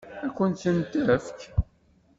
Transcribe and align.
Ad 0.25 0.31
kent-tent-tefk? 0.35 1.39